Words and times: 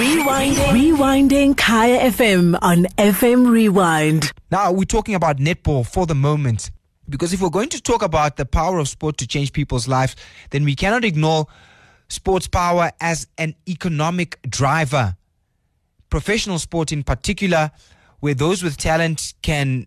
Rewinding. 0.00 0.56
Rewinding 0.72 1.56
Kaya 1.58 2.10
FM 2.10 2.58
on 2.62 2.84
FM 2.96 3.50
Rewind. 3.50 4.32
Now, 4.50 4.72
we're 4.72 4.84
talking 4.84 5.14
about 5.14 5.36
netball 5.36 5.86
for 5.86 6.06
the 6.06 6.14
moment. 6.14 6.70
Because 7.06 7.34
if 7.34 7.42
we're 7.42 7.50
going 7.50 7.68
to 7.68 7.82
talk 7.82 8.00
about 8.00 8.38
the 8.38 8.46
power 8.46 8.78
of 8.78 8.88
sport 8.88 9.18
to 9.18 9.26
change 9.26 9.52
people's 9.52 9.86
lives, 9.86 10.16
then 10.52 10.64
we 10.64 10.74
cannot 10.74 11.04
ignore 11.04 11.48
sports 12.08 12.48
power 12.48 12.92
as 12.98 13.26
an 13.36 13.54
economic 13.68 14.40
driver. 14.48 15.16
Professional 16.08 16.58
sport, 16.58 16.92
in 16.92 17.02
particular, 17.02 17.70
where 18.20 18.32
those 18.32 18.62
with 18.62 18.78
talent 18.78 19.34
can 19.42 19.86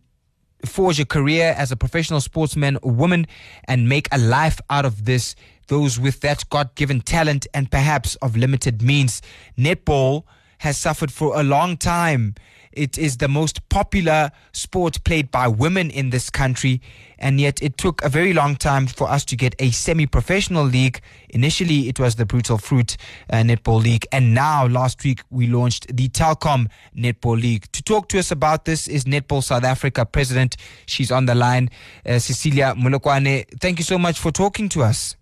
forge 0.66 1.00
a 1.00 1.06
career 1.06 1.54
as 1.58 1.72
a 1.72 1.76
professional 1.76 2.22
sportsman 2.22 2.78
or 2.82 2.92
woman 2.92 3.28
and 3.68 3.90
make 3.90 4.08
a 4.12 4.18
life 4.18 4.60
out 4.70 4.86
of 4.86 5.06
this. 5.06 5.36
Those 5.68 6.00
with 6.00 6.20
that 6.22 6.44
God 6.50 6.76
given 6.76 7.02
talent 7.02 7.48
and 7.54 7.72
perhaps 7.72 8.16
of 8.16 8.36
limited 8.36 8.82
means. 8.82 9.22
Netball 9.58 10.24
has 10.60 10.78
suffered 10.78 11.12
for 11.12 11.40
a 11.40 11.44
long 11.44 11.78
time. 11.78 12.36
It 12.76 12.98
is 12.98 13.18
the 13.18 13.28
most 13.28 13.68
popular 13.70 14.32
sport 14.52 15.04
played 15.04 15.32
by 15.32 15.48
women 15.48 15.90
in 15.90 16.10
this 16.10 16.30
country, 16.30 16.82
and 17.20 17.40
yet 17.40 17.62
it 17.62 17.78
took 17.78 18.04
a 18.04 18.10
very 18.10 18.34
long 18.34 18.56
time 18.56 18.88
for 18.88 19.10
us 19.10 19.24
to 19.26 19.36
get 19.36 19.56
a 19.60 19.72
semi 19.72 20.06
professional 20.08 20.64
league. 20.64 21.00
Initially, 21.30 21.88
it 21.88 22.00
was 22.00 22.16
the 22.16 22.26
Brutal 22.26 22.58
Fruit 22.58 22.98
uh, 23.30 23.38
Netball 23.38 23.82
League, 23.82 24.08
and 24.12 24.34
now 24.34 24.68
last 24.68 25.04
week 25.04 25.22
we 25.30 25.48
launched 25.48 25.96
the 25.96 26.10
Telkom 26.10 26.70
Netball 26.96 27.40
League. 27.40 27.72
To 27.74 27.84
talk 27.84 28.10
to 28.10 28.20
us 28.20 28.32
about 28.32 28.66
this 28.66 28.88
is 28.88 29.06
Netball 29.06 29.44
South 29.44 29.64
Africa 29.64 30.06
president. 30.06 30.58
She's 30.86 31.12
on 31.12 31.26
the 31.26 31.36
line, 31.36 31.70
uh, 32.06 32.20
Cecilia 32.20 32.74
Molekwane. 32.76 33.46
Thank 33.60 33.80
you 33.80 33.86
so 33.86 33.98
much 33.98 34.20
for 34.20 34.32
talking 34.32 34.68
to 34.70 34.84
us. 34.84 35.16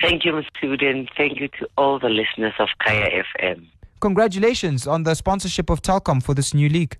Thank 0.00 0.24
you, 0.24 0.32
Mr. 0.32 0.46
Student. 0.56 1.10
Thank 1.16 1.40
you 1.40 1.48
to 1.48 1.68
all 1.76 1.98
the 1.98 2.08
listeners 2.08 2.54
of 2.58 2.68
Kaya 2.78 3.24
FM. 3.40 3.66
Congratulations 4.00 4.86
on 4.86 5.02
the 5.02 5.14
sponsorship 5.14 5.70
of 5.70 5.82
Telkom 5.82 6.22
for 6.22 6.34
this 6.34 6.54
new 6.54 6.68
league. 6.68 6.96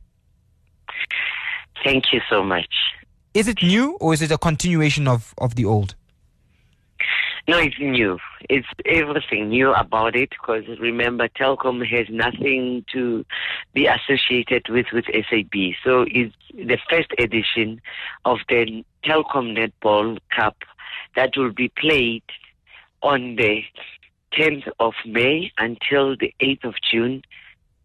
Thank 1.85 2.13
you 2.13 2.21
so 2.29 2.43
much. 2.43 2.75
Is 3.35 3.47
it 3.47 3.63
new 3.63 3.97
or 4.01 4.15
is 4.15 4.23
it 4.23 4.31
a 4.31 4.39
continuation 4.39 5.07
of, 5.07 5.35
of 5.39 5.55
the 5.55 5.65
old? 5.65 5.95
No, 7.47 7.57
it's 7.59 7.79
new. 7.79 8.19
It's 8.51 8.67
everything 8.85 9.49
new 9.49 9.73
about 9.73 10.15
it 10.15 10.29
because 10.29 10.65
remember, 10.79 11.29
Telkom 11.29 11.87
has 11.87 12.07
nothing 12.11 12.85
to 12.93 13.25
be 13.73 13.87
associated 13.87 14.69
with 14.69 14.87
with 14.93 15.07
SAB. 15.07 15.73
So 15.83 16.05
it's 16.11 16.35
the 16.53 16.79
first 16.91 17.09
edition 17.19 17.81
of 18.27 18.39
the 18.51 18.85
Telkom 19.03 19.57
Netball 19.57 20.19
Cup 20.37 20.57
that 21.17 21.31
will 21.39 21.53
be 21.53 21.71
played 21.71 22.23
on 23.03 23.37
the 23.37 23.63
10th 24.33 24.69
of 24.81 24.95
May 25.07 25.53
until 25.59 26.17
the 26.17 26.35
8th 26.41 26.65
of 26.65 26.75
June 26.91 27.23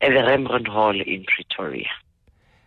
at 0.01 0.09
the 0.09 0.23
Rembrandt 0.23 0.67
Hall 0.67 0.99
in 0.99 1.25
Pretoria. 1.25 1.89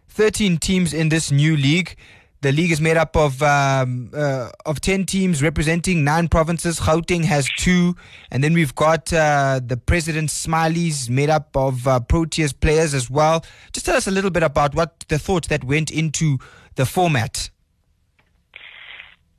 13 0.09 0.59
teams 0.59 0.95
in 0.95 1.11
this 1.11 1.31
new 1.31 1.57
league. 1.57 1.97
The 2.43 2.53
league 2.53 2.71
is 2.71 2.81
made 2.81 2.97
up 2.97 3.17
of 3.17 3.43
um, 3.43 4.11
uh, 4.15 4.51
of 4.67 4.81
10 4.81 5.07
teams 5.07 5.43
representing 5.43 6.05
nine 6.05 6.29
provinces. 6.29 6.79
Gauteng 6.79 7.25
has 7.25 7.49
two. 7.57 7.97
And 8.31 8.45
then 8.45 8.55
we've 8.55 8.75
got 8.75 9.13
uh, 9.13 9.61
the 9.65 9.77
President's 9.77 10.47
Smileys 10.47 11.11
made 11.11 11.31
up 11.31 11.57
of 11.57 11.89
uh, 11.89 12.01
Proteas 12.01 12.59
players 12.59 12.95
as 12.95 13.11
well. 13.11 13.45
Just 13.73 13.87
tell 13.87 13.97
us 13.97 14.07
a 14.07 14.11
little 14.11 14.31
bit 14.31 14.43
about 14.43 14.75
what 14.75 15.05
the 15.09 15.19
thought 15.19 15.49
that 15.49 15.65
went 15.65 15.91
into 15.91 16.39
the 16.77 16.87
format. 16.87 17.51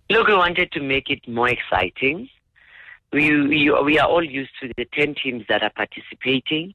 Look, 0.09 0.27
we 0.27 0.35
wanted 0.35 0.71
to 0.71 0.81
make 0.81 1.09
it 1.09 1.27
more 1.27 1.49
exciting 1.49 2.29
we, 3.13 3.31
we, 3.47 3.71
we 3.83 3.99
are 3.99 4.07
all 4.07 4.23
used 4.23 4.51
to 4.61 4.71
the 4.77 4.85
10 4.93 5.15
teams 5.21 5.43
that 5.49 5.63
are 5.63 5.71
participating. 5.71 6.73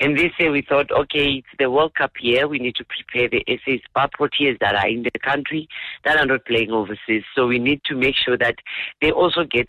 And 0.00 0.16
this 0.16 0.32
year 0.38 0.50
we 0.50 0.62
thought, 0.62 0.90
okay, 0.90 1.36
it's 1.36 1.48
the 1.58 1.70
World 1.70 1.94
Cup 1.94 2.12
year. 2.20 2.46
We 2.48 2.58
need 2.58 2.74
to 2.76 2.84
prepare 2.84 3.28
the 3.28 3.44
SA 3.64 3.76
Spar 3.86 4.10
Proteas 4.18 4.58
that 4.60 4.74
are 4.74 4.88
in 4.88 5.02
the 5.02 5.18
country 5.22 5.68
that 6.04 6.18
are 6.18 6.26
not 6.26 6.44
playing 6.44 6.70
overseas. 6.70 7.24
So 7.34 7.46
we 7.46 7.58
need 7.58 7.82
to 7.84 7.94
make 7.94 8.14
sure 8.14 8.36
that 8.36 8.56
they 9.00 9.10
also 9.10 9.44
get 9.44 9.68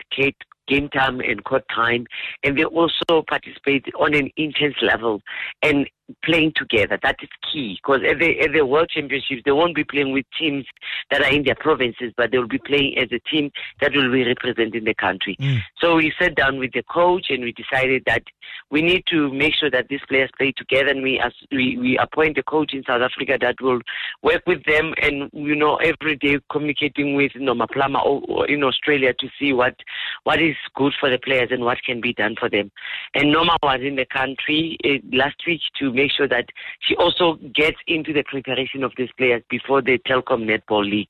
game 0.68 0.88
time 0.88 1.20
and 1.20 1.44
court 1.44 1.64
time, 1.74 2.06
and 2.44 2.58
they 2.58 2.64
also 2.64 3.22
participate 3.26 3.86
on 3.98 4.14
an 4.14 4.30
intense 4.36 4.76
level. 4.82 5.20
And 5.62 5.88
playing 6.24 6.52
together. 6.56 6.98
That 7.02 7.16
is 7.22 7.28
key 7.52 7.78
because 7.82 8.00
at 8.08 8.18
the, 8.18 8.40
at 8.40 8.52
the 8.52 8.64
World 8.64 8.88
Championships, 8.88 9.42
they 9.44 9.52
won't 9.52 9.74
be 9.74 9.84
playing 9.84 10.12
with 10.12 10.24
teams 10.38 10.64
that 11.10 11.22
are 11.22 11.30
in 11.30 11.44
their 11.44 11.54
provinces, 11.54 12.12
but 12.16 12.30
they 12.30 12.38
will 12.38 12.48
be 12.48 12.58
playing 12.58 12.96
as 12.98 13.08
a 13.12 13.18
team 13.30 13.50
that 13.80 13.92
will 13.94 14.10
be 14.10 14.24
representing 14.24 14.84
the 14.84 14.94
country. 14.94 15.36
Mm. 15.40 15.58
So 15.78 15.96
we 15.96 16.12
sat 16.18 16.34
down 16.34 16.58
with 16.58 16.72
the 16.72 16.82
coach 16.84 17.26
and 17.28 17.44
we 17.44 17.52
decided 17.52 18.04
that 18.06 18.22
we 18.70 18.82
need 18.82 19.04
to 19.10 19.32
make 19.32 19.54
sure 19.54 19.70
that 19.70 19.88
these 19.88 20.00
players 20.08 20.30
play 20.38 20.52
together 20.52 20.88
and 20.90 21.02
we, 21.02 21.20
as, 21.20 21.32
we, 21.50 21.76
we 21.76 21.98
appoint 21.98 22.38
a 22.38 22.42
coach 22.42 22.72
in 22.72 22.84
South 22.84 23.02
Africa 23.02 23.36
that 23.40 23.60
will 23.60 23.80
work 24.22 24.42
with 24.46 24.64
them 24.64 24.94
and, 25.00 25.30
you 25.32 25.54
know, 25.54 25.76
every 25.76 26.16
day 26.16 26.38
communicating 26.50 27.14
with 27.14 27.32
Norma 27.36 27.66
or 28.04 28.46
in 28.48 28.64
Australia 28.64 29.14
to 29.14 29.28
see 29.38 29.52
what, 29.52 29.76
what 30.24 30.40
is 30.40 30.56
good 30.74 30.92
for 30.98 31.08
the 31.08 31.18
players 31.18 31.48
and 31.50 31.64
what 31.64 31.78
can 31.84 32.00
be 32.00 32.12
done 32.12 32.34
for 32.38 32.48
them. 32.48 32.70
And 33.14 33.32
Norma 33.32 33.56
was 33.62 33.80
in 33.82 33.96
the 33.96 34.06
country 34.06 34.76
uh, 34.84 35.16
last 35.16 35.36
week 35.46 35.60
to 35.78 35.92
make 35.92 36.10
sure 36.12 36.28
that 36.28 36.46
she 36.80 36.96
also 36.96 37.38
gets 37.54 37.78
into 37.86 38.12
the 38.12 38.24
preparation 38.24 38.82
of 38.82 38.92
these 38.96 39.10
players 39.16 39.42
before 39.48 39.82
the 39.82 39.98
Telkom 39.98 40.44
Netball 40.44 40.88
League. 40.88 41.08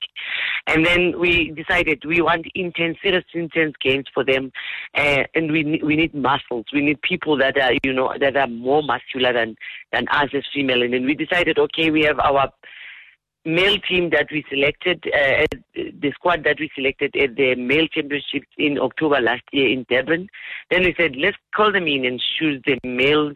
And 0.67 0.85
then 0.85 1.19
we 1.19 1.51
decided 1.51 2.03
we 2.05 2.21
want 2.21 2.45
intense, 2.53 2.97
serious, 3.01 3.25
intense 3.33 3.73
games 3.81 4.05
for 4.13 4.23
them, 4.23 4.51
uh, 4.95 5.23
and 5.33 5.51
we 5.51 5.81
we 5.83 5.95
need 5.95 6.13
muscles. 6.13 6.65
We 6.73 6.81
need 6.81 7.01
people 7.01 7.37
that 7.37 7.57
are 7.57 7.73
you 7.83 7.93
know 7.93 8.13
that 8.19 8.37
are 8.37 8.47
more 8.47 8.83
muscular 8.83 9.33
than 9.33 9.55
than 9.91 10.07
us 10.09 10.29
as 10.33 10.43
female. 10.53 10.83
And 10.83 10.93
then 10.93 11.05
we 11.05 11.15
decided, 11.15 11.57
okay, 11.57 11.89
we 11.89 12.03
have 12.03 12.19
our 12.19 12.51
male 13.55 13.77
team 13.79 14.09
that 14.11 14.27
we 14.31 14.43
selected, 14.49 15.03
uh, 15.13 15.45
the 15.75 16.11
squad 16.13 16.43
that 16.43 16.59
we 16.59 16.69
selected 16.75 17.15
at 17.15 17.35
the 17.35 17.55
male 17.55 17.87
championships 17.87 18.47
in 18.57 18.79
October 18.79 19.19
last 19.19 19.43
year 19.51 19.69
in 19.69 19.85
Durban. 19.89 20.27
Then 20.69 20.83
we 20.83 20.93
said, 20.97 21.15
let's 21.15 21.37
call 21.55 21.71
them 21.71 21.87
in 21.87 22.05
and 22.05 22.21
choose 22.37 22.61
the 22.65 22.77
male 22.83 23.33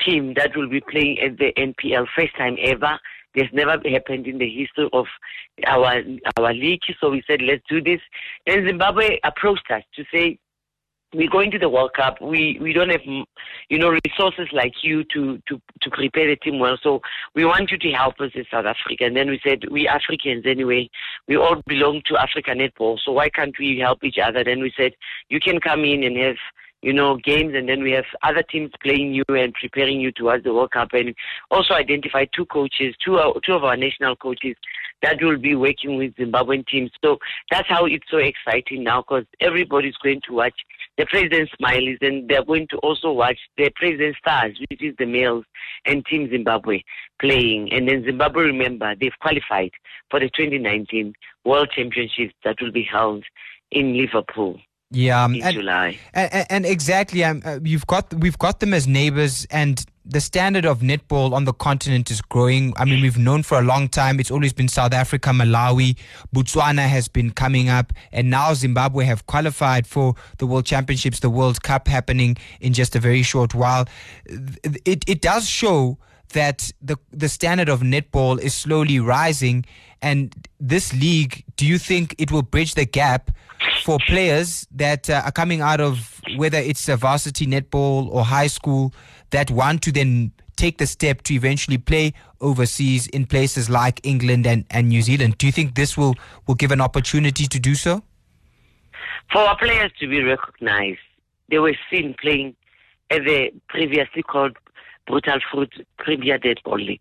team 0.00 0.34
that 0.34 0.56
will 0.56 0.68
be 0.68 0.80
playing 0.80 1.20
at 1.20 1.38
the 1.38 1.52
NPL 1.56 2.06
first 2.16 2.36
time 2.36 2.56
ever. 2.60 2.98
This 3.34 3.48
never 3.52 3.80
happened 3.88 4.26
in 4.26 4.38
the 4.38 4.48
history 4.48 4.88
of 4.92 5.06
our 5.66 6.02
our 6.36 6.52
league. 6.52 6.82
So 7.00 7.10
we 7.10 7.22
said, 7.26 7.42
let's 7.42 7.64
do 7.68 7.82
this. 7.82 8.00
Then 8.46 8.64
Zimbabwe 8.66 9.18
approached 9.24 9.68
us 9.70 9.82
to 9.96 10.04
say, 10.12 10.38
we're 11.14 11.30
going 11.30 11.50
to 11.52 11.58
the 11.58 11.68
World 11.68 11.92
Cup. 11.94 12.20
We 12.20 12.58
we 12.60 12.72
don't 12.72 12.90
have 12.90 13.02
you 13.04 13.78
know 13.78 13.96
resources 14.04 14.48
like 14.52 14.72
you 14.82 15.04
to 15.12 15.40
to 15.48 15.60
to 15.80 15.90
prepare 15.90 16.28
the 16.28 16.36
team 16.36 16.58
well. 16.58 16.76
So 16.82 17.00
we 17.34 17.44
want 17.44 17.70
you 17.70 17.78
to 17.78 17.90
help 17.92 18.20
us 18.20 18.32
in 18.34 18.44
South 18.50 18.66
Africa. 18.66 19.04
And 19.04 19.16
then 19.16 19.30
we 19.30 19.40
said 19.44 19.64
we 19.70 19.88
Africans 19.88 20.44
anyway. 20.46 20.90
We 21.28 21.36
all 21.36 21.62
belong 21.66 22.02
to 22.06 22.16
Africa 22.16 22.50
netball. 22.50 22.98
So 23.04 23.12
why 23.12 23.28
can't 23.28 23.54
we 23.58 23.78
help 23.78 24.02
each 24.04 24.18
other? 24.18 24.44
Then 24.44 24.60
we 24.60 24.72
said 24.76 24.92
you 25.28 25.40
can 25.40 25.60
come 25.60 25.84
in 25.84 26.04
and 26.04 26.16
have 26.18 26.36
you 26.84 26.92
know, 26.92 27.16
games, 27.16 27.54
and 27.54 27.66
then 27.66 27.82
we 27.82 27.92
have 27.92 28.04
other 28.22 28.42
teams 28.42 28.70
playing 28.82 29.14
you 29.14 29.24
and 29.28 29.54
preparing 29.54 30.00
you 30.00 30.12
towards 30.12 30.44
the 30.44 30.52
World 30.52 30.72
Cup, 30.72 30.88
and 30.92 31.14
also 31.50 31.72
identify 31.72 32.26
two 32.36 32.44
coaches, 32.44 32.94
two 33.02 33.18
two 33.42 33.54
of 33.54 33.64
our 33.64 33.76
national 33.76 34.16
coaches 34.16 34.54
that 35.02 35.16
will 35.22 35.38
be 35.38 35.54
working 35.54 35.96
with 35.96 36.14
Zimbabwean 36.16 36.66
teams. 36.66 36.90
So 37.02 37.16
that's 37.50 37.68
how 37.68 37.86
it's 37.86 38.04
so 38.10 38.18
exciting 38.18 38.84
now, 38.84 39.00
because 39.00 39.24
everybody's 39.40 39.96
going 40.02 40.20
to 40.28 40.34
watch 40.34 40.54
the 40.98 41.06
president's 41.06 41.52
Smileys, 41.60 41.98
and 42.02 42.28
they're 42.28 42.44
going 42.44 42.68
to 42.68 42.76
also 42.78 43.12
watch 43.12 43.38
the 43.56 43.70
president's 43.76 44.18
Stars, 44.18 44.58
which 44.68 44.82
is 44.82 44.94
the 44.98 45.06
males, 45.06 45.44
and 45.86 46.04
Team 46.04 46.28
Zimbabwe 46.30 46.82
playing. 47.18 47.72
And 47.72 47.88
then 47.88 48.04
Zimbabwe, 48.04 48.44
remember, 48.44 48.94
they've 49.00 49.18
qualified 49.22 49.70
for 50.10 50.20
the 50.20 50.28
2019 50.36 51.14
World 51.46 51.70
Championships 51.74 52.34
that 52.44 52.56
will 52.60 52.72
be 52.72 52.86
held 52.90 53.24
in 53.70 53.96
Liverpool. 53.96 54.60
Yeah, 54.94 55.24
in 55.26 55.42
and, 55.42 55.54
July. 55.54 55.98
And, 56.12 56.46
and 56.50 56.66
exactly, 56.66 57.24
um, 57.24 57.42
uh, 57.44 57.58
you've 57.62 57.86
got 57.86 58.12
we've 58.14 58.38
got 58.38 58.60
them 58.60 58.72
as 58.72 58.86
neighbors, 58.86 59.46
and 59.50 59.84
the 60.06 60.20
standard 60.20 60.66
of 60.66 60.80
netball 60.80 61.32
on 61.32 61.44
the 61.44 61.52
continent 61.52 62.10
is 62.10 62.20
growing. 62.20 62.74
I 62.76 62.84
mean, 62.84 63.00
we've 63.00 63.18
known 63.18 63.42
for 63.42 63.58
a 63.58 63.62
long 63.62 63.88
time. 63.88 64.20
It's 64.20 64.30
always 64.30 64.52
been 64.52 64.68
South 64.68 64.92
Africa, 64.92 65.30
Malawi, 65.30 65.96
Botswana 66.34 66.86
has 66.86 67.08
been 67.08 67.30
coming 67.30 67.68
up, 67.68 67.92
and 68.12 68.30
now 68.30 68.54
Zimbabwe 68.54 69.04
have 69.06 69.26
qualified 69.26 69.86
for 69.86 70.14
the 70.38 70.46
World 70.46 70.66
Championships, 70.66 71.20
the 71.20 71.30
World 71.30 71.62
Cup 71.62 71.88
happening 71.88 72.36
in 72.60 72.72
just 72.72 72.94
a 72.94 73.00
very 73.00 73.22
short 73.22 73.54
while. 73.54 73.86
It 74.26 75.04
it 75.08 75.20
does 75.20 75.48
show 75.48 75.98
that 76.32 76.70
the 76.82 76.96
the 77.12 77.28
standard 77.28 77.68
of 77.68 77.80
netball 77.80 78.40
is 78.40 78.54
slowly 78.54 79.00
rising, 79.00 79.64
and 80.02 80.34
this 80.60 80.92
league. 80.92 81.44
Do 81.56 81.66
you 81.66 81.78
think 81.78 82.14
it 82.18 82.32
will 82.32 82.42
bridge 82.42 82.74
the 82.74 82.86
gap? 82.86 83.30
for 83.82 83.98
players 84.06 84.66
that 84.70 85.08
uh, 85.10 85.22
are 85.24 85.32
coming 85.32 85.60
out 85.60 85.80
of 85.80 86.20
whether 86.36 86.58
it's 86.58 86.88
a 86.88 86.96
varsity 86.96 87.46
netball 87.46 88.08
or 88.10 88.24
high 88.24 88.46
school 88.46 88.92
that 89.30 89.50
want 89.50 89.82
to 89.82 89.92
then 89.92 90.32
take 90.56 90.78
the 90.78 90.86
step 90.86 91.22
to 91.22 91.34
eventually 91.34 91.78
play 91.78 92.12
overseas 92.40 93.06
in 93.08 93.26
places 93.26 93.68
like 93.68 94.00
England 94.06 94.46
and, 94.46 94.64
and 94.70 94.88
New 94.88 95.02
Zealand. 95.02 95.36
Do 95.38 95.46
you 95.46 95.52
think 95.52 95.74
this 95.74 95.96
will, 95.96 96.14
will 96.46 96.54
give 96.54 96.70
an 96.70 96.80
opportunity 96.80 97.46
to 97.46 97.58
do 97.58 97.74
so? 97.74 98.02
For 99.32 99.38
our 99.38 99.56
players 99.58 99.90
to 100.00 100.08
be 100.08 100.22
recognized, 100.22 101.00
they 101.48 101.58
were 101.58 101.76
seen 101.90 102.14
playing 102.20 102.54
at 103.10 103.24
the 103.24 103.50
previously 103.68 104.22
called 104.22 104.56
Brutal 105.06 105.38
Fruit 105.50 105.86
Premier 105.98 106.38
Netball 106.38 106.78
League. 106.78 107.00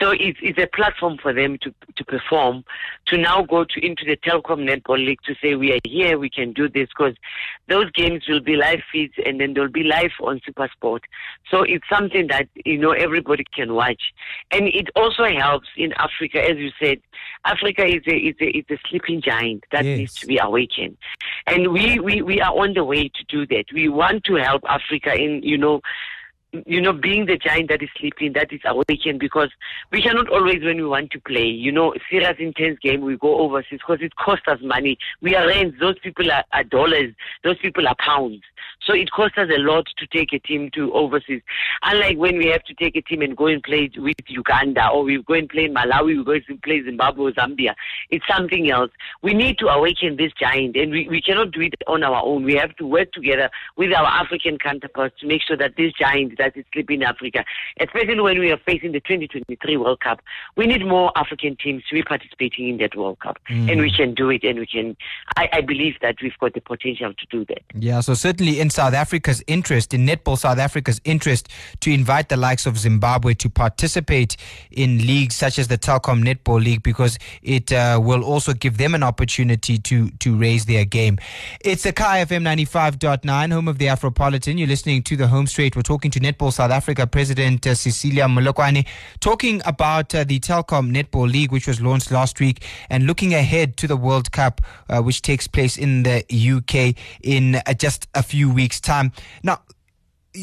So 0.00 0.10
it's, 0.10 0.38
it's 0.42 0.58
a 0.58 0.66
platform 0.66 1.16
for 1.20 1.32
them 1.32 1.58
to, 1.62 1.72
to 1.96 2.04
perform, 2.04 2.64
to 3.06 3.16
now 3.16 3.42
go 3.42 3.64
to 3.64 3.86
into 3.86 4.04
the 4.04 4.16
Telkom 4.16 4.68
Netball 4.68 5.04
League 5.04 5.20
to 5.26 5.34
say 5.42 5.54
we 5.54 5.72
are 5.72 5.78
here, 5.84 6.18
we 6.18 6.28
can 6.30 6.52
do 6.52 6.68
this, 6.68 6.88
because 6.88 7.14
those 7.68 7.90
games 7.92 8.24
will 8.28 8.40
be 8.40 8.56
live 8.56 8.80
feeds 8.90 9.14
and 9.24 9.40
then 9.40 9.54
they'll 9.54 9.68
be 9.68 9.84
live 9.84 10.10
on 10.22 10.40
Supersport. 10.40 11.00
So 11.50 11.62
it's 11.62 11.84
something 11.88 12.26
that 12.28 12.48
you 12.64 12.78
know 12.78 12.92
everybody 12.92 13.44
can 13.54 13.74
watch, 13.74 14.02
and 14.50 14.66
it 14.68 14.88
also 14.96 15.24
helps 15.24 15.68
in 15.76 15.92
Africa, 15.94 16.42
as 16.42 16.56
you 16.58 16.70
said. 16.80 17.00
Africa 17.44 17.84
is 17.86 18.02
a 18.06 18.16
is 18.16 18.34
a, 18.40 18.58
is 18.58 18.64
a 18.70 18.78
sleeping 18.88 19.20
giant 19.22 19.64
that 19.72 19.84
Yes. 19.84 19.98
needs 19.98 20.14
to 20.16 20.26
be 20.26 20.38
awakened, 20.38 20.96
and 21.46 21.72
we, 21.72 22.00
we 22.00 22.22
we 22.22 22.40
are 22.40 22.52
on 22.56 22.74
the 22.74 22.84
way 22.84 23.08
to 23.08 23.24
do 23.28 23.46
that. 23.46 23.66
We 23.72 23.88
want 23.88 24.24
to 24.24 24.34
help 24.34 24.62
Africa 24.68 25.14
in 25.14 25.42
you 25.42 25.56
know 25.56 25.80
you 26.66 26.80
know, 26.80 26.92
being 26.92 27.26
the 27.26 27.36
giant 27.36 27.68
that 27.68 27.82
is 27.82 27.88
sleeping, 27.98 28.32
that 28.34 28.52
is 28.52 28.60
awakened 28.64 29.20
because 29.20 29.50
we 29.90 30.02
cannot 30.02 30.28
always, 30.28 30.62
when 30.62 30.76
we 30.76 30.86
want 30.86 31.10
to 31.12 31.20
play, 31.20 31.44
you 31.44 31.72
know, 31.72 31.94
serious, 32.10 32.36
intense 32.38 32.78
game, 32.80 33.02
we 33.02 33.16
go 33.16 33.38
overseas 33.38 33.80
because 33.80 34.00
it 34.00 34.16
costs 34.16 34.46
us 34.48 34.58
money. 34.62 34.98
We 35.20 35.34
are 35.34 35.46
rands, 35.46 35.76
those 35.80 35.98
people 35.98 36.30
are, 36.30 36.44
are 36.52 36.64
dollars, 36.64 37.14
those 37.44 37.58
people 37.58 37.86
are 37.88 37.96
pounds. 37.98 38.42
So 38.86 38.94
it 38.94 39.10
costs 39.10 39.36
us 39.36 39.48
a 39.54 39.58
lot 39.58 39.86
to 39.98 40.06
take 40.06 40.32
a 40.32 40.38
team 40.38 40.70
to 40.74 40.92
overseas. 40.92 41.42
Unlike 41.82 42.18
when 42.18 42.38
we 42.38 42.46
have 42.46 42.62
to 42.64 42.74
take 42.74 42.94
a 42.96 43.02
team 43.02 43.22
and 43.22 43.36
go 43.36 43.46
and 43.46 43.62
play 43.62 43.90
with 43.96 44.14
Uganda 44.28 44.88
or 44.88 45.02
we 45.02 45.20
go 45.22 45.34
and 45.34 45.48
play 45.48 45.64
in 45.64 45.74
Malawi, 45.74 46.18
we 46.18 46.24
go 46.24 46.32
and 46.32 46.62
play 46.62 46.82
Zimbabwe 46.84 47.30
or 47.30 47.32
Zambia. 47.32 47.74
It's 48.10 48.24
something 48.28 48.70
else. 48.70 48.90
We 49.22 49.34
need 49.34 49.58
to 49.58 49.66
awaken 49.66 50.16
this 50.16 50.32
giant 50.38 50.76
and 50.76 50.92
we, 50.92 51.08
we 51.08 51.20
cannot 51.20 51.50
do 51.50 51.62
it 51.62 51.74
on 51.88 52.04
our 52.04 52.22
own. 52.22 52.44
We 52.44 52.54
have 52.54 52.76
to 52.76 52.86
work 52.86 53.12
together 53.12 53.50
with 53.76 53.92
our 53.92 54.06
African 54.06 54.58
counterparts 54.58 55.18
to 55.20 55.26
make 55.26 55.42
sure 55.42 55.56
that 55.56 55.76
this 55.76 55.92
giant 55.98 56.38
that 56.38 56.56
is 56.56 56.64
sleeping 56.72 57.02
in 57.02 57.08
Africa, 57.08 57.44
especially 57.80 58.20
when 58.20 58.38
we 58.38 58.52
are 58.52 58.60
facing 58.64 58.92
the 58.92 59.00
2023 59.00 59.76
World 59.76 60.00
Cup, 60.00 60.20
we 60.56 60.66
need 60.66 60.86
more 60.86 61.10
African 61.16 61.56
teams 61.56 61.82
to 61.88 61.94
be 61.94 62.02
participating 62.02 62.68
in 62.68 62.78
that 62.78 62.96
World 62.96 63.18
Cup. 63.18 63.38
And 63.48 63.80
we 63.80 63.90
mm. 63.90 63.96
can 63.96 64.14
do 64.14 64.30
it 64.30 64.44
and 64.44 64.60
we 64.60 64.66
can, 64.66 64.96
I, 65.36 65.48
I 65.54 65.60
believe 65.60 65.94
that 66.02 66.16
we've 66.22 66.38
got 66.38 66.54
the 66.54 66.60
potential 66.60 67.12
to 67.12 67.26
do 67.30 67.44
that. 67.46 67.62
Yeah, 67.74 68.00
so 68.00 68.14
certainly 68.14 68.60
in 68.60 68.70
South 68.76 68.92
Africa's 68.92 69.42
interest, 69.46 69.94
in 69.94 70.06
Netball 70.06 70.36
South 70.36 70.58
Africa's 70.58 71.00
interest, 71.04 71.48
to 71.80 71.90
invite 71.90 72.28
the 72.28 72.36
likes 72.36 72.66
of 72.66 72.76
Zimbabwe 72.76 73.32
to 73.32 73.48
participate 73.48 74.36
in 74.70 74.98
leagues 74.98 75.34
such 75.34 75.58
as 75.58 75.68
the 75.68 75.78
Telkom 75.78 76.22
Netball 76.22 76.62
League 76.62 76.82
because 76.82 77.18
it 77.42 77.72
uh, 77.72 77.98
will 78.02 78.22
also 78.22 78.52
give 78.52 78.76
them 78.76 78.94
an 78.94 79.02
opportunity 79.02 79.78
to 79.78 80.10
to 80.10 80.36
raise 80.36 80.66
their 80.66 80.84
game. 80.84 81.16
It's 81.60 81.84
the 81.84 81.92
Kaya 81.92 82.26
FM 82.26 82.42
95.9, 82.42 83.52
home 83.52 83.68
of 83.68 83.78
the 83.78 83.86
Afropolitan. 83.86 84.58
You're 84.58 84.68
listening 84.68 85.02
to 85.04 85.16
the 85.16 85.28
Home 85.28 85.46
Straight. 85.46 85.74
We're 85.74 85.82
talking 85.82 86.10
to 86.10 86.20
Netball 86.20 86.52
South 86.52 86.70
Africa 86.70 87.06
President 87.06 87.66
uh, 87.66 87.74
Cecilia 87.74 88.24
Molekwane, 88.24 88.86
talking 89.20 89.62
about 89.64 90.14
uh, 90.14 90.24
the 90.24 90.38
Telkom 90.40 90.92
Netball 90.94 91.30
League, 91.30 91.52
which 91.52 91.66
was 91.66 91.80
launched 91.80 92.10
last 92.10 92.40
week, 92.40 92.64
and 92.90 93.06
looking 93.06 93.32
ahead 93.32 93.76
to 93.78 93.86
the 93.86 93.96
World 93.96 94.32
Cup, 94.32 94.60
uh, 94.90 95.00
which 95.00 95.22
takes 95.22 95.46
place 95.46 95.78
in 95.78 96.02
the 96.02 96.24
UK 96.30 96.94
in 97.22 97.54
uh, 97.54 97.72
just 97.74 98.08
a 98.14 98.22
few 98.22 98.50
weeks' 98.50 98.65
time. 98.68 99.12
Now, 99.42 99.60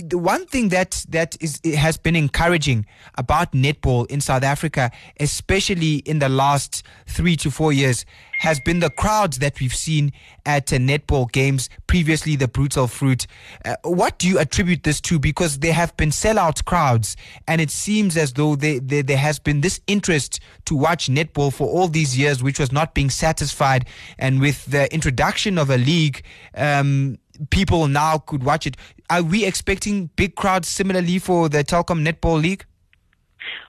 the 0.01 0.17
one 0.17 0.45
thing 0.45 0.69
that 0.69 1.05
that 1.09 1.37
is 1.41 1.59
has 1.75 1.97
been 1.97 2.15
encouraging 2.15 2.85
about 3.17 3.51
netball 3.51 4.09
in 4.09 4.21
South 4.21 4.43
Africa, 4.43 4.91
especially 5.19 5.97
in 5.97 6.19
the 6.19 6.29
last 6.29 6.83
three 7.07 7.35
to 7.37 7.51
four 7.51 7.71
years, 7.71 8.05
has 8.39 8.59
been 8.59 8.79
the 8.79 8.89
crowds 8.89 9.39
that 9.39 9.59
we've 9.59 9.75
seen 9.75 10.11
at 10.45 10.73
uh, 10.73 10.77
netball 10.77 11.31
games. 11.31 11.69
Previously, 11.87 12.35
the 12.35 12.47
brutal 12.47 12.87
fruit. 12.87 13.27
Uh, 13.63 13.75
what 13.83 14.17
do 14.17 14.27
you 14.27 14.39
attribute 14.39 14.83
this 14.83 14.99
to? 15.01 15.19
Because 15.19 15.59
there 15.59 15.73
have 15.73 15.95
been 15.97 16.09
sellout 16.09 16.65
crowds, 16.65 17.15
and 17.47 17.61
it 17.61 17.69
seems 17.69 18.17
as 18.17 18.33
though 18.33 18.55
they, 18.55 18.79
they, 18.79 19.01
there 19.01 19.17
has 19.17 19.39
been 19.39 19.61
this 19.61 19.79
interest 19.87 20.39
to 20.65 20.75
watch 20.75 21.07
netball 21.07 21.53
for 21.53 21.67
all 21.67 21.87
these 21.87 22.17
years, 22.17 22.41
which 22.41 22.59
was 22.59 22.71
not 22.71 22.93
being 22.93 23.09
satisfied. 23.09 23.85
And 24.17 24.41
with 24.41 24.65
the 24.65 24.91
introduction 24.93 25.57
of 25.57 25.69
a 25.69 25.77
league. 25.77 26.23
Um, 26.55 27.19
people 27.49 27.87
now 27.87 28.17
could 28.19 28.43
watch 28.43 28.67
it. 28.67 28.77
Are 29.09 29.23
we 29.23 29.45
expecting 29.45 30.09
big 30.15 30.35
crowds 30.35 30.67
similarly 30.67 31.19
for 31.19 31.49
the 31.49 31.63
Telkom 31.63 32.05
Netball 32.05 32.41
League? 32.41 32.65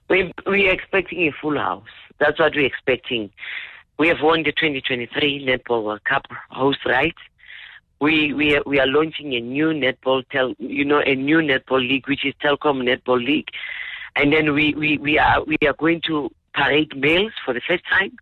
We 0.09 0.31
we 0.45 0.67
are 0.67 0.71
expecting 0.71 1.21
a 1.27 1.31
full 1.41 1.57
house. 1.57 1.83
That's 2.19 2.39
what 2.39 2.55
we're 2.55 2.65
expecting. 2.65 3.31
We 3.97 4.07
have 4.09 4.21
won 4.21 4.43
the 4.43 4.51
2023 4.51 5.45
Netball 5.45 5.83
World 5.83 6.03
Cup 6.03 6.25
host 6.49 6.85
rights. 6.85 7.17
We 7.99 8.33
we 8.33 8.55
are, 8.55 8.63
we 8.65 8.79
are 8.79 8.87
launching 8.87 9.33
a 9.33 9.39
new 9.39 9.67
netball 9.67 10.23
tel, 10.29 10.53
you 10.59 10.85
know 10.85 11.01
a 11.05 11.15
new 11.15 11.37
netball 11.37 11.79
league 11.79 12.07
which 12.07 12.25
is 12.25 12.33
Telkom 12.43 12.83
Netball 12.83 13.23
League, 13.25 13.49
and 14.15 14.33
then 14.33 14.53
we, 14.53 14.73
we, 14.75 14.97
we 14.97 15.17
are 15.17 15.43
we 15.43 15.57
are 15.65 15.73
going 15.73 16.01
to 16.07 16.29
parade 16.53 16.95
males 16.95 17.33
for 17.43 17.53
the 17.53 17.61
first 17.67 17.83
time. 17.89 18.15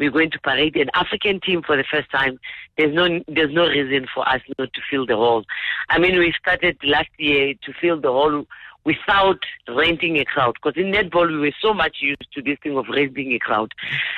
We're 0.00 0.10
going 0.10 0.30
to 0.30 0.40
parade 0.40 0.76
an 0.76 0.88
African 0.94 1.40
team 1.40 1.62
for 1.62 1.76
the 1.76 1.84
first 1.84 2.10
time. 2.10 2.40
There's 2.78 2.94
no 2.94 3.22
there's 3.28 3.52
no 3.52 3.68
reason 3.68 4.06
for 4.12 4.26
us 4.26 4.40
not 4.58 4.72
to 4.72 4.80
fill 4.90 5.04
the 5.06 5.14
hall. 5.14 5.44
I 5.90 5.98
mean, 5.98 6.18
we 6.18 6.32
started 6.40 6.78
last 6.82 7.10
year 7.18 7.52
to 7.62 7.72
fill 7.80 8.00
the 8.00 8.08
hall 8.08 8.46
without 8.84 9.38
renting 9.68 10.16
a 10.16 10.24
crowd. 10.24 10.54
Because 10.54 10.80
in 10.80 10.92
netball, 10.92 11.28
we 11.28 11.38
were 11.38 11.54
so 11.60 11.74
much 11.74 11.98
used 12.00 12.26
to 12.32 12.42
this 12.42 12.58
thing 12.62 12.76
of 12.76 12.86
renting 12.88 13.32
a 13.32 13.38
crowd. 13.38 13.72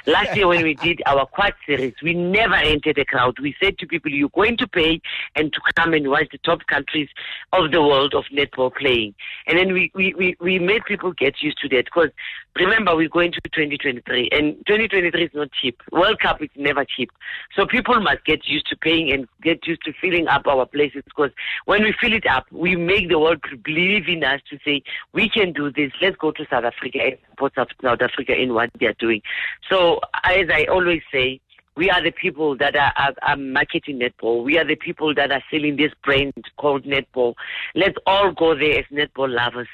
Last 0.06 0.36
year, 0.36 0.46
when 0.46 0.62
we 0.62 0.74
did 0.74 1.02
our 1.06 1.26
quad 1.26 1.54
series, 1.66 1.94
we 2.02 2.14
never 2.14 2.54
rented 2.54 2.98
a 2.98 3.04
crowd. 3.04 3.38
We 3.40 3.56
said 3.62 3.78
to 3.78 3.86
people, 3.86 4.10
you're 4.10 4.28
going 4.28 4.56
to 4.58 4.68
pay 4.68 5.00
and 5.34 5.52
to 5.52 5.60
come 5.74 5.94
and 5.94 6.08
watch 6.08 6.28
the 6.30 6.38
top 6.38 6.66
countries 6.66 7.08
of 7.52 7.72
the 7.72 7.82
world 7.82 8.14
of 8.14 8.24
netball 8.32 8.74
playing. 8.74 9.14
And 9.46 9.58
then 9.58 9.72
we, 9.72 9.90
we, 9.94 10.14
we, 10.14 10.36
we 10.40 10.58
made 10.58 10.84
people 10.84 11.12
get 11.12 11.42
used 11.42 11.58
to 11.62 11.68
that. 11.70 11.86
Because 11.86 12.10
remember, 12.56 12.94
we're 12.96 13.08
going 13.08 13.32
to 13.32 13.40
2023, 13.40 14.28
and 14.32 14.56
2023 14.66 15.24
is 15.24 15.30
not 15.34 15.50
cheap. 15.52 15.80
World 15.90 16.18
Cup 16.20 16.42
is 16.42 16.50
never 16.56 16.84
cheap. 16.84 17.10
So 17.56 17.66
people 17.66 17.98
must 18.00 18.24
get 18.24 18.46
used 18.46 18.66
to 18.68 18.76
paying 18.76 19.12
and 19.12 19.26
get 19.42 19.66
used 19.66 19.82
to 19.84 19.92
filling 20.00 20.28
up 20.28 20.46
our 20.46 20.66
places. 20.66 21.02
Because 21.04 21.30
when 21.64 21.82
we 21.82 21.94
fill 22.00 22.12
it 22.12 22.26
up, 22.26 22.46
we 22.50 22.76
make 22.76 23.08
the 23.08 23.18
world 23.18 23.40
believe 23.62 24.08
in 24.08 24.24
us 24.24 24.40
to 24.50 24.58
say 24.64 24.82
we 25.12 25.28
can 25.28 25.52
do 25.52 25.70
this. 25.70 25.92
Let's 26.00 26.16
go 26.16 26.30
to 26.32 26.46
South 26.50 26.64
Africa 26.64 26.98
and 27.02 27.18
support 27.30 27.54
South 27.54 27.68
Africa 28.02 28.34
in 28.34 28.54
what 28.54 28.70
they 28.78 28.86
are 28.86 28.96
doing. 28.98 29.22
So 29.70 30.00
as 30.24 30.46
I 30.50 30.64
always 30.64 31.02
say, 31.12 31.40
we 31.74 31.90
are 31.90 32.02
the 32.02 32.10
people 32.10 32.56
that 32.58 32.76
are, 32.76 32.92
are, 32.96 33.14
are 33.22 33.36
marketing 33.36 33.98
netball. 33.98 34.44
We 34.44 34.58
are 34.58 34.64
the 34.64 34.76
people 34.76 35.14
that 35.14 35.32
are 35.32 35.42
selling 35.50 35.76
this 35.76 35.92
brand 36.04 36.34
called 36.58 36.84
netball. 36.84 37.34
Let's 37.74 37.96
all 38.06 38.32
go 38.32 38.54
there 38.54 38.80
as 38.80 38.84
netball 38.92 39.34
lovers, 39.34 39.68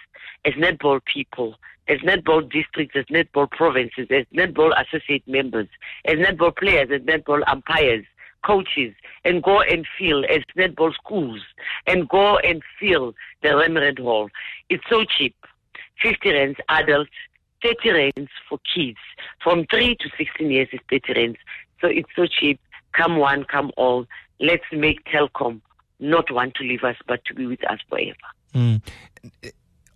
as 0.45 0.55
netball 0.55 1.01
people, 1.05 1.57
as 1.89 1.99
netball 2.01 2.51
districts, 2.51 2.97
as 2.97 3.05
netball 3.07 3.51
provinces, 3.51 4.07
as 4.11 4.25
netball 4.35 4.73
associate 4.81 5.27
members, 5.27 5.69
as 6.05 6.17
netball 6.17 6.55
players, 6.57 6.89
as 6.93 7.01
netball 7.03 7.43
umpires 7.47 8.05
coaches 8.45 8.95
and 9.25 9.43
go 9.43 9.61
and 9.61 9.85
fill 9.99 10.25
as 10.27 10.41
netball 10.57 10.95
schools 10.95 11.41
and 11.87 12.09
go 12.09 12.39
and 12.39 12.63
fill 12.79 13.13
the 13.43 13.57
Rembrandt 13.57 13.99
Hall. 13.99 14.29
It's 14.69 14.85
so 14.89 15.05
cheap. 15.05 15.35
50 16.03 16.31
rands 16.31 16.59
adults, 16.69 17.11
30 17.63 17.91
rands 17.91 18.31
for 18.49 18.59
kids. 18.73 18.99
From 19.43 19.67
3 19.67 19.97
to 19.97 20.09
16 20.17 20.51
years 20.51 20.69
is 20.73 20.81
30 20.89 21.15
rands. 21.15 21.39
So 21.81 21.89
it's 21.89 22.11
so 22.15 22.27
cheap. 22.27 22.61
Come 22.93 23.17
one, 23.17 23.45
come 23.45 23.73
all. 23.77 24.07
Let's 24.41 24.65
make 24.73 25.05
Telkom 25.07 25.61
not 26.01 26.31
want 26.31 26.55
to 26.55 26.65
leave 26.65 26.85
us, 26.85 26.97
but 27.07 27.25
to 27.25 27.35
be 27.35 27.47
with 27.47 27.69
us 27.69 27.81
forever. 27.89 28.15
Mm. 28.55 28.83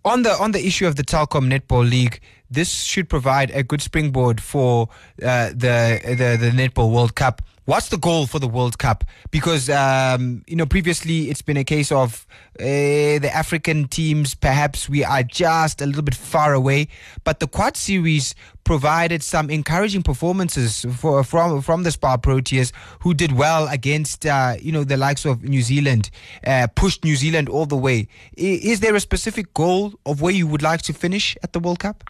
On 0.05 0.21
the 0.21 0.31
on 0.31 0.51
the 0.51 0.65
issue 0.65 0.85
of 0.85 0.97
the 0.97 1.03
Telkom 1.03 1.47
Netball 1.47 1.89
League, 1.89 2.19
this 2.53 2.83
should 2.83 3.09
provide 3.09 3.51
a 3.51 3.63
good 3.63 3.81
springboard 3.81 4.39
for 4.39 4.89
uh, 5.21 5.49
the, 5.49 5.99
the 6.03 6.37
the 6.39 6.51
Netball 6.51 6.91
World 6.91 7.15
Cup. 7.15 7.41
What's 7.65 7.87
the 7.87 7.97
goal 7.97 8.27
for 8.27 8.39
the 8.39 8.47
World 8.47 8.77
Cup? 8.77 9.05
Because 9.31 9.69
um, 9.69 10.43
you 10.47 10.55
know 10.55 10.65
previously 10.65 11.29
it's 11.29 11.41
been 11.41 11.57
a 11.57 11.63
case 11.63 11.91
of 11.91 12.27
uh, 12.59 12.63
the 12.63 13.31
African 13.33 13.87
teams. 13.87 14.35
Perhaps 14.35 14.89
we 14.89 15.03
are 15.03 15.23
just 15.23 15.81
a 15.81 15.85
little 15.85 16.01
bit 16.01 16.13
far 16.13 16.53
away, 16.53 16.89
but 17.23 17.39
the 17.39 17.47
Quad 17.47 17.77
Series 17.77 18.35
provided 18.65 19.23
some 19.23 19.49
encouraging 19.49 20.03
performances 20.03 20.85
for, 20.97 21.23
from 21.23 21.61
from 21.61 21.83
the 21.83 21.91
Spar 21.91 22.17
Proteas, 22.17 22.71
who 22.99 23.13
did 23.13 23.31
well 23.31 23.67
against 23.69 24.25
uh, 24.25 24.55
you 24.61 24.71
know 24.71 24.83
the 24.83 24.97
likes 24.97 25.25
of 25.25 25.43
New 25.43 25.61
Zealand, 25.61 26.11
uh, 26.45 26.67
pushed 26.75 27.03
New 27.03 27.15
Zealand 27.15 27.49
all 27.49 27.65
the 27.65 27.77
way. 27.77 28.07
Is 28.35 28.81
there 28.81 28.93
a 28.93 28.99
specific 28.99 29.53
goal 29.53 29.93
of 30.05 30.21
where 30.21 30.33
you 30.33 30.45
would 30.47 30.61
like 30.61 30.81
to 30.83 30.93
finish 30.93 31.37
at 31.41 31.53
the 31.53 31.59
World 31.59 31.79
Cup? 31.79 32.03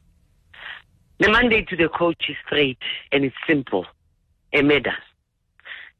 The 1.19 1.31
mandate 1.31 1.69
to 1.69 1.77
the 1.77 1.89
coach 1.89 2.25
is 2.29 2.35
straight 2.45 2.79
and 3.11 3.23
it's 3.23 3.35
simple: 3.47 3.85
a 4.53 4.61
medal 4.61 4.93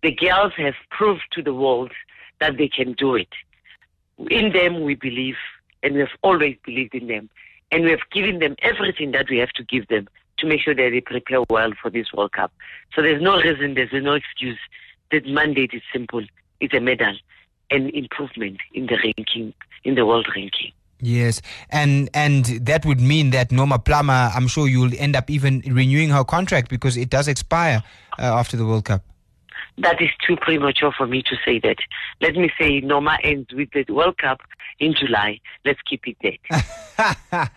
the 0.03 0.11
girls 0.11 0.51
have 0.57 0.75
proved 0.91 1.23
to 1.31 1.41
the 1.41 1.53
world 1.53 1.91
that 2.39 2.57
they 2.57 2.67
can 2.67 2.91
do 2.93 3.15
it. 3.15 3.29
In 4.29 4.51
them, 4.51 4.83
we 4.83 4.95
believe, 4.95 5.37
and 5.81 5.93
we 5.93 6.01
have 6.01 6.09
always 6.21 6.57
believed 6.65 6.93
in 6.93 7.07
them. 7.07 7.29
And 7.71 7.85
we 7.85 7.91
have 7.91 8.01
given 8.11 8.39
them 8.39 8.55
everything 8.61 9.11
that 9.11 9.29
we 9.29 9.37
have 9.37 9.51
to 9.51 9.63
give 9.63 9.87
them 9.87 10.07
to 10.37 10.45
make 10.45 10.61
sure 10.61 10.75
that 10.75 10.89
they 10.91 11.01
prepare 11.01 11.41
well 11.49 11.71
for 11.81 11.89
this 11.89 12.11
World 12.13 12.33
Cup. 12.33 12.51
So 12.93 13.01
there's 13.01 13.21
no 13.21 13.37
reason, 13.37 13.73
there's 13.73 13.91
no 13.93 14.13
excuse. 14.13 14.59
The 15.09 15.21
mandate 15.21 15.71
is 15.73 15.81
simple. 15.91 16.23
It's 16.59 16.73
a 16.73 16.81
medal. 16.81 17.15
and 17.71 17.89
improvement 17.91 18.59
in 18.73 18.85
the 18.87 18.97
ranking, 19.03 19.53
in 19.83 19.95
the 19.95 20.05
world 20.05 20.27
ranking. 20.35 20.73
Yes, 21.03 21.41
and 21.69 22.09
and 22.13 22.45
that 22.45 22.85
would 22.85 23.01
mean 23.01 23.31
that 23.31 23.51
Norma 23.51 23.77
Plummer, 23.77 24.31
I'm 24.33 24.47
sure 24.47 24.69
you'll 24.69 24.93
end 24.97 25.17
up 25.17 25.29
even 25.29 25.61
renewing 25.67 26.09
her 26.09 26.23
contract 26.23 26.69
because 26.69 26.95
it 26.95 27.09
does 27.09 27.27
expire 27.27 27.83
uh, 28.17 28.21
after 28.21 28.55
the 28.55 28.65
World 28.65 28.85
Cup. 28.85 29.03
That 29.79 30.01
is 30.01 30.09
too 30.25 30.37
premature 30.37 30.93
for 30.95 31.05
me 31.07 31.21
to 31.23 31.35
say 31.43 31.59
that. 31.59 31.77
Let 32.21 32.35
me 32.35 32.49
say 32.59 32.79
Norma 32.79 33.17
ends 33.23 33.49
with 33.53 33.69
the 33.73 33.85
World 33.91 34.17
Cup 34.17 34.39
in 34.79 34.93
July. 34.93 35.41
Let's 35.65 35.79
keep 35.81 36.03
it 36.07 36.15
there. 36.21 37.49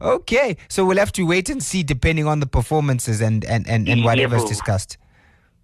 okay, 0.00 0.56
so 0.68 0.86
we'll 0.86 0.98
have 0.98 1.12
to 1.12 1.24
wait 1.24 1.50
and 1.50 1.62
see 1.62 1.82
depending 1.82 2.26
on 2.26 2.40
the 2.40 2.46
performances 2.46 3.20
and 3.20 3.44
and 3.44 3.68
and, 3.68 3.86
and 3.88 4.02
whatever's 4.02 4.44
discussed. 4.44 4.96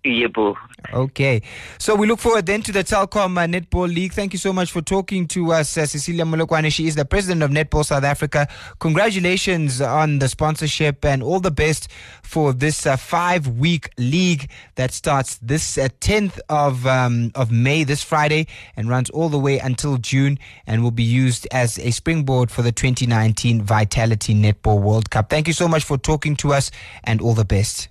Yebo. 0.04 0.56
Okay. 0.92 1.42
So 1.78 1.94
we 1.94 2.06
look 2.06 2.18
forward 2.18 2.46
then 2.46 2.62
to 2.62 2.72
the 2.72 2.84
Telkom 2.84 3.38
uh, 3.38 3.46
Netball 3.46 3.92
League. 3.92 4.12
Thank 4.12 4.32
you 4.32 4.38
so 4.38 4.52
much 4.52 4.70
for 4.70 4.82
talking 4.82 5.26
to 5.28 5.52
us, 5.52 5.76
uh, 5.76 5.86
Cecilia 5.86 6.24
Molekwane. 6.24 6.70
She 6.70 6.86
is 6.86 6.94
the 6.94 7.04
president 7.04 7.42
of 7.42 7.50
Netball 7.50 7.84
South 7.84 8.04
Africa. 8.04 8.46
Congratulations 8.80 9.80
on 9.80 10.18
the 10.18 10.28
sponsorship 10.28 11.04
and 11.04 11.22
all 11.22 11.40
the 11.40 11.50
best 11.50 11.90
for 12.22 12.52
this 12.52 12.86
uh, 12.86 12.96
five 12.96 13.48
week 13.48 13.90
league 13.96 14.50
that 14.74 14.92
starts 14.92 15.38
this 15.38 15.76
10th 15.76 16.38
uh, 16.38 16.66
of, 16.66 16.86
um, 16.86 17.32
of 17.34 17.50
May, 17.50 17.84
this 17.84 18.02
Friday, 18.02 18.46
and 18.76 18.88
runs 18.88 19.10
all 19.10 19.28
the 19.28 19.38
way 19.38 19.58
until 19.58 19.96
June 19.96 20.38
and 20.66 20.82
will 20.82 20.90
be 20.90 21.02
used 21.02 21.48
as 21.50 21.78
a 21.78 21.90
springboard 21.90 22.50
for 22.50 22.62
the 22.62 22.72
2019 22.72 23.62
Vitality 23.62 24.34
Netball 24.34 24.80
World 24.80 25.10
Cup. 25.10 25.30
Thank 25.30 25.46
you 25.46 25.54
so 25.54 25.66
much 25.66 25.84
for 25.84 25.96
talking 25.96 26.36
to 26.36 26.52
us 26.52 26.70
and 27.04 27.20
all 27.20 27.34
the 27.34 27.44
best. 27.44 27.88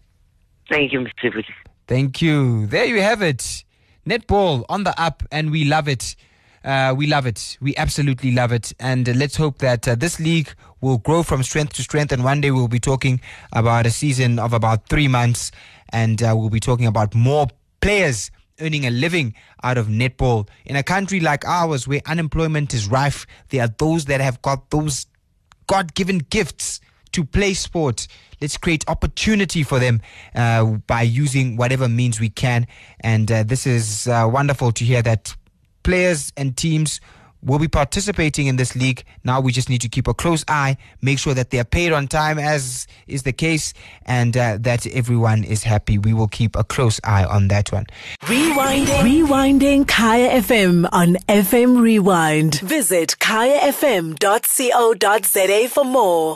Thank 0.69 0.93
you, 0.93 0.99
Mr. 0.99 1.35
Woody. 1.35 1.47
Thank 1.87 2.21
you. 2.21 2.65
There 2.67 2.85
you 2.85 3.01
have 3.01 3.21
it. 3.21 3.63
Netball 4.07 4.63
on 4.69 4.83
the 4.83 4.99
up, 5.01 5.23
and 5.31 5.51
we 5.51 5.65
love 5.65 5.87
it. 5.87 6.15
Uh, 6.63 6.93
we 6.95 7.07
love 7.07 7.25
it. 7.25 7.57
We 7.59 7.75
absolutely 7.75 8.31
love 8.31 8.53
it. 8.53 8.71
And 8.79 9.07
uh, 9.07 9.13
let's 9.13 9.35
hope 9.35 9.57
that 9.57 9.87
uh, 9.87 9.95
this 9.95 10.19
league 10.19 10.53
will 10.79 10.97
grow 10.97 11.23
from 11.23 11.43
strength 11.43 11.73
to 11.73 11.83
strength. 11.83 12.13
And 12.13 12.23
one 12.23 12.39
day 12.39 12.51
we'll 12.51 12.69
be 12.69 12.79
talking 12.79 13.19
about 13.51 13.85
a 13.85 13.91
season 13.91 14.39
of 14.39 14.53
about 14.53 14.87
three 14.87 15.09
months. 15.09 15.51
And 15.89 16.23
uh, 16.23 16.33
we'll 16.37 16.49
be 16.49 16.61
talking 16.61 16.85
about 16.85 17.13
more 17.13 17.47
players 17.81 18.31
earning 18.61 18.85
a 18.85 18.91
living 18.91 19.35
out 19.61 19.77
of 19.77 19.87
netball. 19.87 20.47
In 20.65 20.77
a 20.77 20.83
country 20.83 21.19
like 21.19 21.45
ours 21.45 21.85
where 21.85 22.01
unemployment 22.05 22.73
is 22.73 22.87
rife, 22.87 23.25
there 23.49 23.65
are 23.65 23.73
those 23.77 24.05
that 24.05 24.21
have 24.21 24.41
got 24.41 24.69
those 24.69 25.05
God 25.67 25.93
given 25.95 26.19
gifts 26.19 26.79
to 27.13 27.23
play 27.23 27.53
sport. 27.53 28.07
Let's 28.41 28.57
create 28.57 28.83
opportunity 28.87 29.63
for 29.63 29.79
them 29.79 30.01
uh, 30.35 30.65
by 30.65 31.03
using 31.03 31.55
whatever 31.55 31.87
means 31.87 32.19
we 32.19 32.29
can. 32.29 32.67
And 32.99 33.31
uh, 33.31 33.43
this 33.43 33.65
is 33.65 34.07
uh, 34.07 34.29
wonderful 34.31 34.71
to 34.73 34.83
hear 34.83 35.01
that 35.01 35.35
players 35.83 36.33
and 36.35 36.55
teams 36.57 36.99
will 37.45 37.59
be 37.59 37.67
participating 37.67 38.47
in 38.47 38.55
this 38.55 38.75
league. 38.75 39.03
Now 39.23 39.39
we 39.41 39.51
just 39.51 39.69
need 39.69 39.81
to 39.81 39.89
keep 39.89 40.07
a 40.07 40.13
close 40.13 40.43
eye, 40.47 40.77
make 41.01 41.19
sure 41.19 41.33
that 41.33 41.49
they 41.49 41.59
are 41.59 41.65
paid 41.65 41.91
on 41.91 42.07
time, 42.07 42.39
as 42.39 42.87
is 43.07 43.23
the 43.23 43.33
case, 43.33 43.73
and 44.05 44.37
uh, 44.37 44.57
that 44.61 44.87
everyone 44.87 45.43
is 45.43 45.63
happy. 45.63 45.97
We 45.97 46.13
will 46.13 46.29
keep 46.29 46.55
a 46.55 46.63
close 46.63 47.01
eye 47.03 47.25
on 47.25 47.49
that 47.49 47.71
one. 47.71 47.87
Rewinding, 48.23 49.01
rewinding 49.01 49.87
Kaya 49.87 50.41
FM 50.41 50.87
on 50.91 51.15
FM 51.27 51.81
Rewind. 51.81 52.61
Visit 52.61 53.15
kayafm.co.za 53.19 54.17
for 55.69 55.83
more. 55.83 56.35